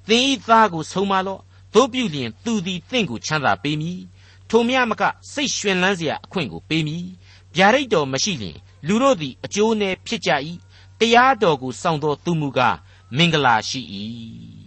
[0.07, 1.41] သင်၏သားကိုဆုံးမလော့
[1.73, 3.99] တို့ပြုလျင်သူသည်သင်ကိုချမ်းသာပေးမည်
[4.49, 7.05] ထိုမြမကစိတ်ရွှင်လန်းစရာအခွင့်ကိုပေးမည်
[7.55, 10.31] ဗျာဒိတ်တော်မရှိလျင်လူတို့သည်အကျိုးနည်းဖြစ်ကြ၏
[10.99, 12.77] တရားတော်ကိုစောင့်သောသူမူကား
[13.17, 13.81] မင်္ဂလာရှိ၏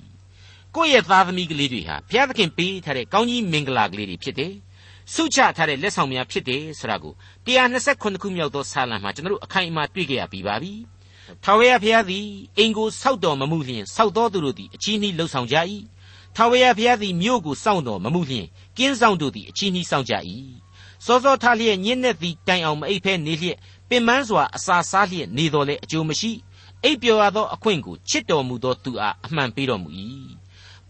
[0.75, 4.53] ကိုယ့်ရဲ့သားသမီးကလေးတွေဟာဘုရားသခင်ပေးထားတဲ့ကောင်းကြီးမင်္ဂလာကလေးတွေဖြစ်တယ်
[5.13, 7.15] ဆုချထားတဲ့လက်ဆောင်များဖြစ်တယ်ဆိုတာကို
[7.47, 10.73] 129ခုမြောက်သောစာလံမှာကျွန်တော်တို့အခိုင်အမာတွေ့ကြရပြီးပါပြီ။
[11.45, 12.27] ထာဝရဘုရားသည်
[12.59, 15.57] အိမ်ကိုစောက်တော်မမူလျင်စောက်တော်သူတို့သည်အချီးနှီးလှုပ်ဆောင်ကြ၏။
[16.37, 18.47] ထာဝရဘုရားသည်မြို့ကိုစောင့်တော်မမူလျင်
[18.79, 20.15] ကင်းဆောင်တို့သည်အချီးနှီးဆောင်ကြ၏။
[21.05, 26.33] စောစောထားလျက်ညင်းနဲ့သည်တိုင်အောင်မအိပ်ဖဲနေလျက်ပင်ပန်းစွာအစာစားလျက်နေတော်လဲအကျိုးမရှိ။
[26.85, 29.89] အိပ်ပျော်ရသောအခွင့်ကိုချစ်တော်မူသောသူအားအမှန်ပေးတော်မူ၏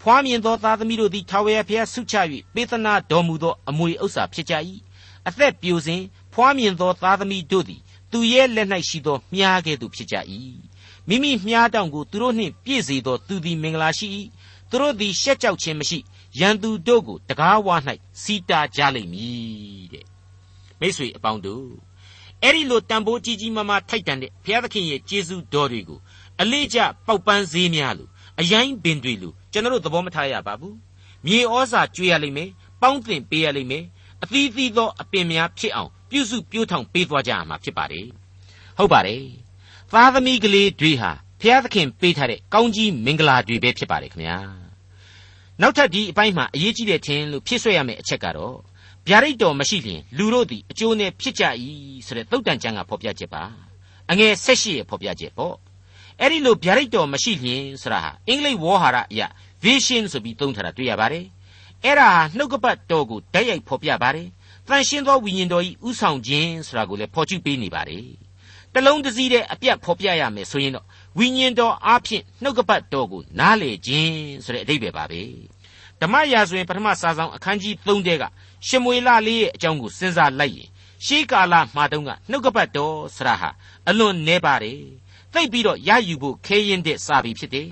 [0.07, 2.15] ဖွားမြင်သောသားသမီးတို့သည်ထာဝရဘုရားဆုချ၍
[2.55, 4.55] ပေးသနာတော်မူသောအမွေဥစ္စာဖြစ်ကြ၏
[5.29, 7.81] အသက်ပြိုစဉ်ဖွားမြင်သောသားသမီးတို့သည်
[8.13, 10.17] သူရဲ့လက်၌ရှိသောမြားကဲ့သို့ဖြစ်ကြ၏
[11.09, 14.07] မိမိမြားတောင်ကိုသူတို့နှင့်ပြည့်စေသောသူသည်မင်္ဂလာရှိ၏
[14.71, 15.99] သူတို့သည်ရှက်ကြောက်ခြင်းမရှိ
[16.41, 17.77] ရန်သူတို့ကိုတကားဝါ၌
[18.23, 20.07] စီတာကြလိမ့်မည်တဲ့
[20.81, 21.69] မိတ်ဆွေအပေါင်းတို့
[22.43, 26.01] အဲ့ဒီလိုတန်ဖိုးကြီးကြီးမားမားထိုက်တန်တဲ့ဘုရားသခင်ရဲ့ကျေးဇူးတော်တွေကို
[26.41, 30.77] အလေးကျပေါက်ပန်းဈေးများလို့အယိုင်းပင်တွေလို့ ကျွန်တော်တို့သဘောမထားရပါဘူး
[31.27, 32.51] မြေဩဇာကျွေးရလိမ့်မယ်
[32.83, 33.85] ပေါင်းတင်ပေးရလိမ့်မယ်
[34.23, 38.07] အသီးသီးသောအပင်များဖြစ်အောင်ပြုစုပြိုးထောင်ပေးသွားကြရမှာဖြစ်ပါတယ်
[38.79, 39.23] ဟုတ်ပါတယ်
[39.93, 44.39] သားသမီးကလေးတွေဟာဖျားသခင်ပေးထားတဲ့ကောင်းကြီးမင်္ဂလာတွေပဲဖြစ်ပါတယ်ခင်ဗျာ
[45.61, 48.57] နောက်ထပ်ဒီအပိုင်းမှာအရေးကြီးတဲ့ထင်လို့ဖြစ်ဆွဲရမယ့်အချက်ကတော့
[49.09, 51.45] ဗျာဒိတ်တော်မရှိလျင်လူတို့သည်အကျိုးနဲ့ဖြစ်ကြ၏
[52.07, 53.43] ဆိုတဲ့သုတ်တန်ကျမ်းကဖော်ပြချက်ပါ
[54.11, 55.57] အငယ်၁၈ရဲ့ဖော်ပြချက်ပေါ့
[56.21, 59.27] အဲ့ဒီလိုဗျာဒိတ်တော်မရှိလျင်ဆိုတာဟာအင်္ဂလိပ်ဝေါ်ဟာရအရာ
[59.65, 61.25] vision ဆိုပြီးသုံးထားတာတွေ့ရပါတယ်
[61.85, 64.29] အဲ့ဒါဟာနှုတ်ကပတ်တော်ကိုဓာတ်ရိုက်ဖော်ပြပါတယ်
[64.69, 68.07] တန်ရှင်းသောဝိညာဉ်တော်ဤဥဆောင်ခြင်းဆိုတာကိုလည်းဖော်ကျူးပေးနေပါတယ်
[68.75, 70.87] တလုံးတစည်းတဲ့အပြတ်ဖော်ပြရမယ်ဆိုရင်တော့
[71.19, 75.23] ဝိညာဉ်တော်အားဖြင့်နှုတ်ကပတ်တော်ကိုနားလေခြင်းဆိုတဲ့အဓိပ္ပာယ်ပါပဲ
[76.01, 78.23] ဓမ္မရာဇဝင်ပထမစာဆောင်အခန်းကြီး3တဲက
[78.67, 80.69] ရှမွေလလေးရဲ့အကြောင်းကိုစဉ်းစားလိုက်ရင်
[81.07, 83.51] ရှေးကာလမှာတုန်းကနှုတ်ကပတ်တော်ဆရာဟာ
[83.89, 84.81] အလွန်နှဲပါတယ်
[85.33, 87.69] သိပ်ပြီးတော့ရယူဖို့ခဲရင်တဲ့စာပေဖြစ်တယ်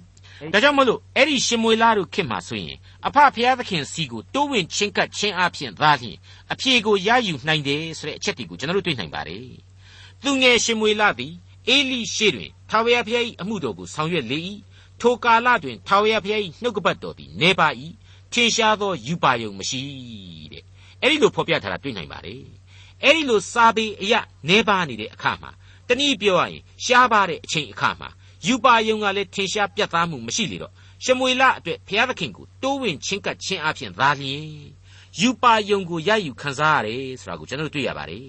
[0.51, 2.77] ဒါကြောင့်မလို့အဲ့ဒီရှမွေလတို့ခေတ်မှာဆိုရင်
[3.07, 6.17] အဖဖျားသခင်စီကိုတိုးဝင်ချင်းကပ်ချင်းအဖြစ်သားလျင်
[6.53, 9.47] အဖြေကိုရယူနိုင်တယ်ဆိုတဲ့အချက်တွေကိုကျွန်တော်တို့တွေ့နိုင်ပါတယ်
[10.23, 11.33] သူငယ်ရှမွေလသည်
[11.69, 14.39] အေလိရှေတွင်ထာဝရဘုရား၏အမှုတော်ကိုဆောင်ရွက်လေ၏
[15.01, 17.69] ထိုကာလတွင်ထာဝရဘုရား၏နှုတ်ကပတ်တော်သည်နေပါ၏
[18.33, 19.83] ထင်ရှားသောယူပါယုံမရှိ
[20.53, 20.65] တဲ့
[21.01, 22.43] အဲ့ဒီလိုဖော်ပြထားတာတွေ့နိုင်ပါတယ်
[23.03, 24.15] အဲ့ဒီလိုစာပေအရ
[24.49, 25.51] နေပါနေတဲ့အခါမှာ
[25.89, 28.09] တနည်းပြောရရင်ရှားပါတဲ့အချိန်အခါမှာ
[28.47, 30.73] ယူပါယုံကလည်းထင်ရှားပြတ်သားမှုမရှိလေတော့
[31.05, 34.47] ရှမွေလအတွက်ဘုရားသခင်ကိုတိုးဝင်ချင်းကပ်ခြင်းအပြင်သာလျှင်
[35.21, 38.29] ယူပါယုံကိုရယူခံစားရတယ်ဆိုတာကိုကျွန်တော်တွေ့ရပါတယ်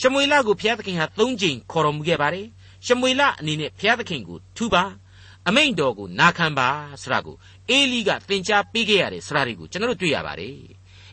[0.00, 2.46] ရှမွေလကိုဘုရားသခင်ဟာ၃ကြိမ်ခေါ်တော်မူခဲ့ပါတယ်
[2.86, 4.84] ရှမွေလအနေနဲ့ဘုရားသခင်ကိုထူပါ
[5.48, 6.68] အမိန့်တော်ကိုနာခံပါ
[7.02, 7.36] ဆိုတာကို
[7.70, 10.56] အေလိကသင်ကြားပေးခဲ့ရတယ်ဆိုတာတွေကိုကျွန်တော်တို့တွေ့ရပါတယ်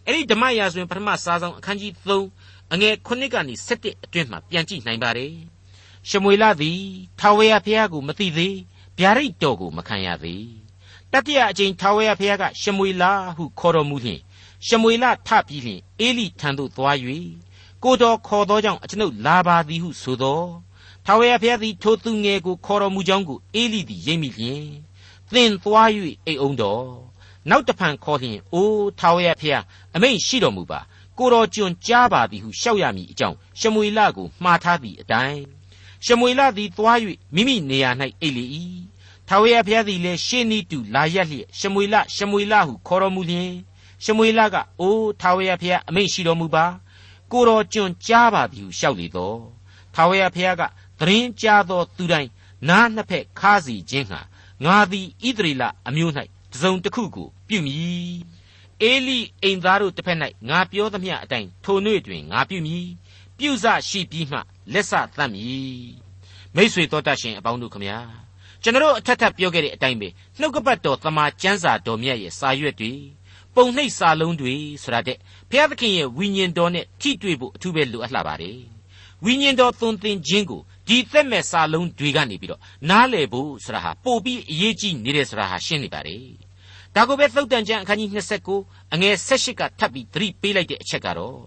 [0.06, 1.92] အဲ့ဒီဓမ္မရာဇဝင်ပထမစာဆောင်အခန်းကြီး
[2.34, 5.32] 3အငယ်9ကနေ17အတွင်းမှာပြန်ကြည့်နိုင်ပါတယ်
[6.10, 6.82] ရှမွေလသည်
[7.20, 8.56] ထာဝရဘုရားကိုမသိသေး
[8.98, 10.48] ဗျာဒိတ်တော်ကိုမခံရသေး
[11.12, 13.04] တတိယအကြိမ်ထာဝရဘုရားကရှမွေလ
[13.36, 14.20] ဟုခေါ်တော်မူလျှင်
[14.68, 16.98] ရှမွေလထပြီးလျှင်အေလိထံသို့သွား၍
[17.84, 20.44] ကိုတော်ခေါ်သောကြောင့်အကျွန်ုပ်လာပါသည်ဟုဆိုသော
[21.06, 24.66] ထာဝရဘုရားသည်ထိုသူငယ်ကိုခေါ်တော်မူကြောင်းကိုအေလိသည်ရိပ်မိလျင်
[25.34, 25.90] သင်သွား၍
[26.26, 26.88] အိတ်အောင်တော်
[27.50, 29.64] နောက်တဖန်ခေါ်လျင်အိုးထာဝရဘုရား
[29.96, 30.80] အမိန့်ရှိတော်မူပါ
[31.18, 35.55] ကိုတော်ကျွန်ကြားပါသည်ဟုရှောက်ရမည်အကြောင်းရှမွေလကိုမှားထားသည့်အတိုင်း
[36.06, 36.98] ရှမွေလသည်သွား၍
[37.36, 37.90] မိမိနေရာ၌
[38.22, 38.46] အိတ်လေ၏
[39.28, 43.52] ထာဝရဘုရားသည်လည်းရှေးနီးတူလာရက်လျက်ရှမွေလရှမွေလဟုခေါ်တော်မူလျင်
[44.04, 46.66] ရှမွေလကအိုးထာဝရဘုရားအမိန့်ရှိတော်မူပါ
[47.32, 49.40] ကိုတော်ကျွန်ကြားပါသည်ဟုရှောက်လေတော့
[49.96, 50.64] ထာဝရဘုရားက
[51.00, 52.30] သတင်းကြားသောသူတိုင်း
[52.70, 54.20] နားနှစ်ဖက်ခါးစီခြင်းဟာ
[54.66, 56.12] ငါသည်ဣသရေလအမျိုး၌
[56.54, 58.20] တစုံတစ်ခုကိုပြုမည်
[58.82, 62.88] အေလိအိမ်သားတို့တစ်ဖက်၌ငါပြောသမျှအတိုင်းထိုနေ့တွင်ငါပြုမည်
[63.38, 64.40] ပြုစရှိပြီးမှ
[64.74, 65.90] လက်ဆသတ်မည်
[66.56, 68.00] မိษွေတော်တတ်ရှင်အပေါင်းတို့ခမညာ
[68.64, 70.08] ကျွန်တော်အထက်ထပ်ပြောခဲ့တဲ့အတိုင်းပဲ
[70.40, 72.92] နှုတ်ကပတ်တော်တမန်ကျမ်းစာတော်မြတ်ရဲ့စာရွက်တွေ
[73.56, 75.18] ပုံနှိပ်စာလုံးတွေဆိုတာတဲ့
[75.50, 78.60] ဘုရားသခင်ရဲ့ဝိညာဉ်တော်နဲ့ထိတွေ့ဖို့အထူးပဲလိုအပ်လာပါတယ်
[79.26, 86.26] ဝိညာဉ်တော်သွန်သင်ခြင်းကိုဒီသက်မဲ့စာလုံးတွေကနေပြီးတော့နားလည်ဖို့ဆိုတာဟာပို့ပြီးအရေးကြီးနေတယ်ဆိုတာဟာရှင်းနေပါတယ်
[86.96, 88.10] ဒါကိုပဲသုတ်တန်ကျမ်းအခန်းကြီး
[88.52, 91.40] 29အငယ်16ကထပ်ပြီးသတိပေးလိုက်တဲ့အချက်ကတော့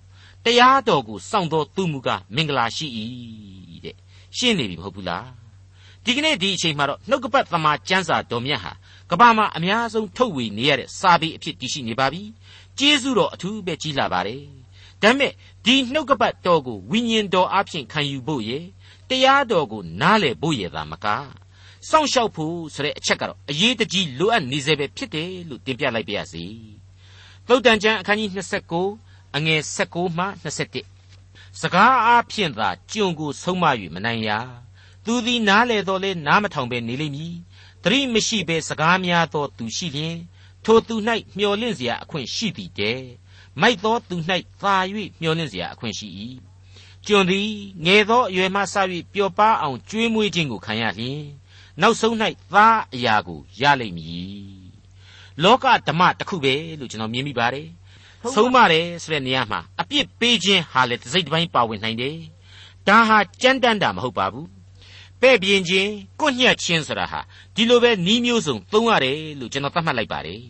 [0.48, 2.86] တရားတော်ကိုစောင့်တော်သူမူကမင်္ဂလာရှိ၏
[3.84, 3.96] တဲ့
[4.36, 5.28] ရှင်းနေပြီမဟုတ်ဘူးလား
[6.04, 8.72] ဒီကနေ့ဒီအချိန်မှာတော့နှုတ်ကပတ်သမာကျမ်းစာတော်မြတ်ဟာ
[9.10, 12.22] ကဘာမှာအများဆုံးထုတ်ဝေနေရတဲ့စာပေအဖြစ်တည်ရှိနေပါပြီ
[12.78, 14.42] ကျေးဇူးတော်အထူးပဲကြီးလာပါတယ်
[15.02, 15.32] ဒါပေမဲ့
[15.64, 18.64] ဒီနှုတ်ကပတ်တော်ကိုဝိညာဉ်တော်အဖြစ်ခံယူဖို့ရဲ့
[19.08, 21.06] တရားတော်ကိုနားလည်ဖို့ရတာမက
[21.88, 26.44] စောင့်ရှောက်ဖို့ဆိုတဲ့အချက်ကတော့အရေးတကြီးလိုအပ်နေစေပဲဖြစ်တယ်လို့တင်ပြလိုက်ပါရစေ
[27.48, 30.25] သုတ်တန်ကျမ်းအခန်းကြီး29 အငယ်16မှ
[30.93, 34.39] 21စကားအားဖြင့်သာကြုံကိုဆုံးမ၍မနိုင်ရာ
[35.05, 37.35] သူသည်နားလေတော်လဲနားမထောင်ပဲနေလိမ့်မည်
[37.83, 40.17] တတိမရှိဘဲစကားများသောသူရှိလျင်
[40.65, 40.95] ထိုသူ၌
[41.37, 43.07] မျော်လင့်เสียအခွင့်ရှိသည်တည်း
[43.61, 44.15] မိုက်သောသူ၌
[44.61, 44.75] သာ၍
[45.21, 46.07] မျော်လင့်เสียအခွင့်ရှိ၏
[47.05, 47.49] ကျွန်သည်
[47.85, 48.75] ငယ်သောအရွယ်မှစ၍
[49.13, 51.21] ပျော်ပါအောင်ကျွေးမွေးခြင်းကိုခံရလျင်
[51.81, 52.15] နောက်ဆုံး၌
[52.53, 54.63] သားအရာကိုရလိမ့်မည်
[55.43, 57.67] လောကဓမ္မတစ်ခုပဲလို့ကျွန်တော်မြင်မိပါတယ်
[58.34, 62.16] ဆုံးမတယ်ဆိုတဲ့နေရာမှာအပြစ်ပေးခြင်းဟာလည်းတစ်စိတ်တစ်ပိုင်းပါဝင်နိုင်တယ်
[62.88, 64.48] ဒါဟာကြမ်းတမ်းတာမဟုတ်ပါဘူး
[65.20, 67.20] ပဲ့ပြင်းခြင်းကိုညှက်ခြင်းဆိုတာဟာ
[67.54, 70.42] ဒီလိုပဲနှီးမျိုးစုံသုံးရတယ်လို့ကျွန်တော်သတ်မှတ်လိုက်ပါတယ်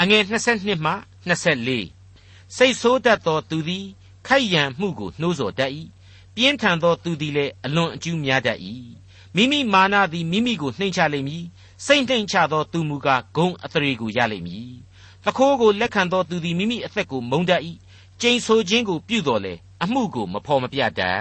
[0.00, 0.22] အငယ်
[0.54, 0.92] 22မှ
[1.28, 3.86] 24စိတ်ဆိုးတတ်သောသူသည်
[4.26, 5.72] ခိုက်ရန်မှုကိုနှိုးဆော်တတ်၏
[6.34, 8.58] ပြင်းထန်သောသူသည်လည်းအလွန်အကျူးများတတ်၏
[9.36, 11.44] မိမိမာနသည်မိမိကိုနှိမ်ချလိမ့်မည်
[11.86, 14.70] စိတ်နှိမ်ချသောသူမူကားဂုံအသရေကိုရလိမ့်မည်
[15.26, 17.62] သခိုးကိုလက်ခံသောသူသည်မိမိအသက်ကိုမုန်းတတ်၏
[18.20, 21.20] ကျိန်ဆိုခြင်းကိုပြုတော်လေအမှုကိုမဖော်မပြတတ်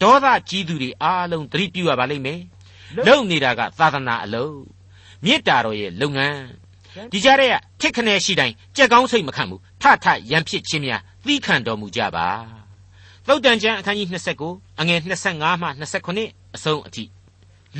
[0.00, 2.40] ဒေါသကြီးသူတွေအားလုံးသတိပြုရပါလိမ့်မယ်
[3.06, 4.56] လုံနေတာကသာသနာအလုပ်
[5.24, 6.42] မေတ္တာတော်ရဲ့လုပ်ငန်း
[7.12, 12.28] ဒီကြားထဲကထစ်ခနဲရှိတိုင်းကြက်ကောင်းစိတ်မခံဘူးထထရံဖြစ်ခြင်းများသီးခံတော်မူကြပါ
[13.26, 14.08] သုတ်တန်ကျမ်းအခန်းကြီး
[14.44, 15.68] 29အငယ်25မှ
[16.12, 17.04] 29အဆုံးအထိ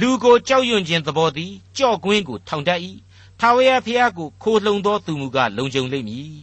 [0.00, 2.80] လူကိုကြောက်ရွံ့ခြင်းသဘောသည်ကြော့ကွင်းကိုထောင်တတ်၏
[3.46, 6.35] ထာဝရဘုရားကိုခိုလှုံသောသူမူကားလုံခြုံလိမ့်မည်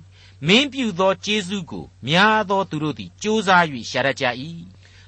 [0.48, 4.26] မင်းပြုသောကျေးဇူးကိုများသောသူတို့သည်ကြိုးစား၍ရှာရကြ၏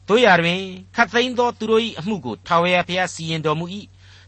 [0.07, 0.61] တို့ရတွင်
[0.95, 3.65] ခတ်သိမ်းသောသူတို့၏အမှုကိုထာဝရဘုရားစီရင်တော်မူ၏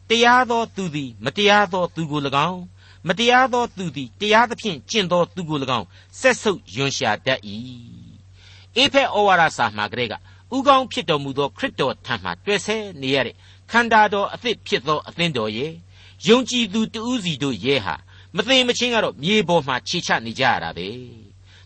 [0.09, 2.61] တရားသောသူသည်မတရားသောသူကို၎င်း
[3.07, 5.87] မတရားသောသူသည်တရားသဖြင့်ကျင့်သောသူကို၎င်း
[6.19, 7.39] ဆက်ဆုပ်ယွန်ရှာတတ်၏
[8.77, 10.13] အေဖက်ဩဝါဒစာမှာကလေးက
[10.55, 13.35] ဥကောင်းဖြစ်တော်မူသောခရစ်တော်ထံမှတွေ့ဆဲနေရတဲ့
[13.71, 15.73] ခန္ဓာတော်အသစ်ဖြစ်သောအသင်းတော်ရဲ့
[16.27, 17.95] ယုံကြည်သူတဦးစီတို့ရဲ့ဟာ
[18.35, 20.87] မသိမချင်းကတော့မြေပေါ်မှာခြေချနေကြရတာပဲ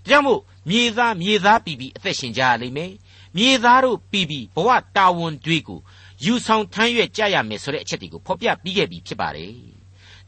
[0.03, 2.91] ဒါကြောင့်မို့မြေသားမြေသားပြီးပြီးအသက်ရှင်ကြရလိမ့်မယ်
[3.37, 5.79] မြေသားတို့ပြီးပြီးဘဝတာဝန်တွေကို
[6.25, 9.53] ယူဆောင်ထမ်းရွက်ကြရမယ်ဆိုတဲ့အချက်တွေကိုဖော်ပြပြီးခဲ့ပြီဖြစ်ပါတယ်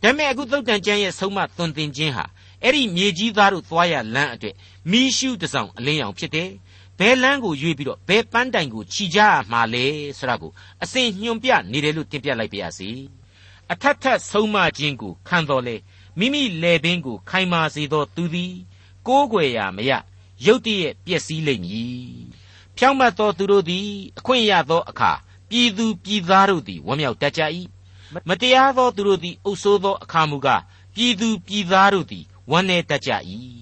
[0.01, 2.25] ဒါပေမဲ့အခုသုတ်တန်ကျမ်းရဲ့ဆုံးမသွန်သင်ခြင်းဟာ
[2.63, 4.55] အဲ့ဒီမြေကြီးသားတို့သွားရလမ်းအတွက်
[4.91, 6.49] မီးရှုတစောင်အလင်းရောင်ဖြစ်တယ်
[6.99, 9.85] ဘယ်လမ်းကိုရွေးပြီးတော့ဘယ်ပန်းတိုင်ကိုခြိကြရမှာလဲ
[10.17, 10.51] ဆိုတာကို
[10.83, 12.89] အစဉ်ညွှန်ပြနေတယ်လို့တင်ပြလိုက်ပါရစေ
[13.73, 15.75] အထက်ထက်ဆုံးမခြင်းကိုခံတော်လေ
[16.19, 18.53] မိမိလေပင်ကို ခိုင်မာစေသောသူသည်
[19.07, 19.91] ကိုးကွယ်ရာမရ
[20.45, 22.21] ရုတ်တရက်ပျက်စီးလိမ့်မည်
[22.77, 25.11] ဖြောင့်မတ်သောသူတို့သည် အခွင့်ရသောအခါ
[25.49, 27.41] ပြည်သူပြည်သားတို့သည်ဝမ်းမြောက်တတ်ကြ၏
[28.27, 30.61] မတရားသောသူတို့သည်အုပ်ဆိုးသောအခါမူကား
[30.95, 33.11] ပြည်သူပြည်သားတို့သည်ဝမ်းနည်းတတ်ကြ၏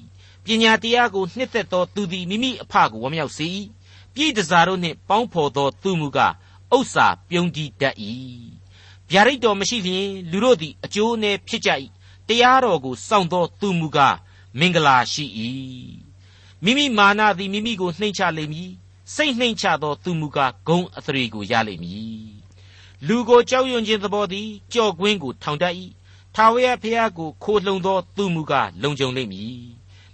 [0.44, 3.48] ပညာတရားကိုနှစ်သက်သောသူသည်မိမိအဖကိုဝမ်းမြောက်စေ၏
[4.14, 6.34] ပြည်တစားတို့နှင့်ပေါင်းဖော်သောသူမူကား
[6.76, 7.96] ဥစ္စာပြုံးတည်တတ်၏
[9.12, 11.70] ဗျာဒိတ်တော်မရှိလျင်လူတို့သည်အကျိုးနည်းဖြစ်ကြ၏
[12.28, 14.18] တရားတော်ကိုစောင့်သောသူမူကား
[14.60, 15.26] မင်္ဂလာရှိ၏
[16.64, 18.72] မိမိမာနသည်မိမိကိုနှိမ့်ချလိမ့်မည်
[19.16, 22.30] စိတ်နှိမ့်ချသောသူမူကားဂုံအသရေကိုရလိမ့်မည်
[23.08, 25.74] လူကိုကြောက်ရွံ့ခြင်းသဘောသည်ကြော့ကွင်းကိုထောင်တတ်၏
[26.36, 29.60] ထာဝရဘုရားကိုခိုလှုံသောသူမူကားလုံခြုံလိမ့်မည်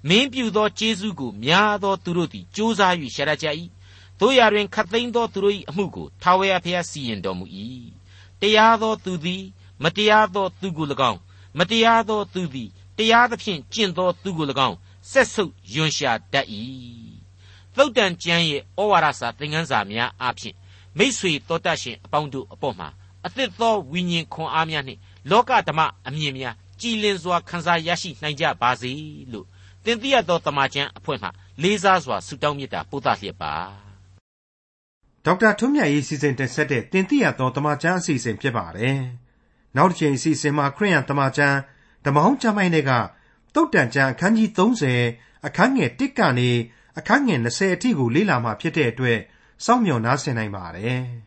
[0.08, 3.48] မင်းပြုသောကျေးဇူးကိုများသောသူတို့သည်ကြိုးစား၍ရှာရကြ၏
[4.20, 7.46] တို့ရာတွင်ခတ်သိမ်းသောသူတို့၏အမှုကိုထာဝရဘုရားစီရင်တော်မူ၏
[8.42, 9.44] တရားသောသူသည်
[9.84, 11.20] မတရားသောသူကို၎င်း
[11.58, 14.78] မတရားသောသူသည်တရားသဖြင့်ကျင့်သောသူကို၎င်း
[15.12, 16.48] ဆက်ဆုပ်ယွန်ရှာတတ်၏
[17.76, 20.56] သုတ်တန်ကျမ်းရဲ့ဩဝါဒစာသင်ခန်းစာများအဖြစ်
[20.98, 22.90] မိษွေတော်တတ်ရှင်အပေါင်းတို့အပေါ်မှာ
[23.26, 28.92] အသစ်သောဝိညာဉ်ခွန်အားများနှင့်လောကဓမ္မအမြင်များကြည်လင်စွာခံစားရရှိနိုင်ကြပါစေ
[29.32, 29.46] လို့
[29.84, 31.30] သင်သိရသောတမန်ကျမ်းအဖွဲ့မှ
[31.62, 33.85] လေးစားစွာဆုတောင်းမေတ္တာပို့သလျက်ပါ
[35.26, 39.00] ဒေါက်တာထွန်းမြတ်ရေးစီစဉ်တင်ဆက်တဲ့တင်ပြသောတမန်ကျမ်းအစီအစဉ်ဖြစ်ပါတယ်
[39.76, 41.58] နောက်တစ်ချိန်အစီအစဉ်မှာခရိယံတမန်ကျမ်း
[42.06, 42.92] ဓမ္မဟောင်းကျမ်းပိုင်းတွေက
[43.56, 44.50] တုတ်တန်ကျမ်းအခန်းကြီး
[44.98, 46.50] 30အခန်းငယ်1ကနေ
[46.98, 49.20] အခန်းငယ်20အထိကိုလေ့လာမှဖြစ်တဲ့အတွက်
[49.66, 51.04] စောင့်မျှော်နားဆင်နိုင်ပါတယ်။